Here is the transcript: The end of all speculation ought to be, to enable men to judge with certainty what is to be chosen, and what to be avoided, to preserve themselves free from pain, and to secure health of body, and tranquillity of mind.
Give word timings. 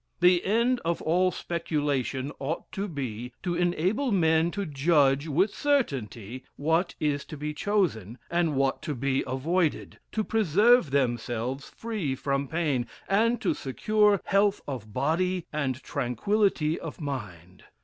The 0.19 0.43
end 0.43 0.79
of 0.83 0.99
all 1.03 1.29
speculation 1.29 2.31
ought 2.39 2.71
to 2.71 2.87
be, 2.87 3.33
to 3.43 3.53
enable 3.53 4.11
men 4.11 4.49
to 4.49 4.65
judge 4.65 5.27
with 5.27 5.53
certainty 5.53 6.43
what 6.55 6.95
is 6.99 7.23
to 7.25 7.37
be 7.37 7.53
chosen, 7.53 8.17
and 8.27 8.55
what 8.55 8.81
to 8.81 8.95
be 8.95 9.23
avoided, 9.27 9.99
to 10.13 10.23
preserve 10.23 10.89
themselves 10.89 11.69
free 11.69 12.15
from 12.15 12.47
pain, 12.47 12.87
and 13.07 13.39
to 13.41 13.53
secure 13.53 14.19
health 14.23 14.59
of 14.67 14.91
body, 14.91 15.45
and 15.53 15.83
tranquillity 15.83 16.79
of 16.79 16.99
mind. 16.99 17.65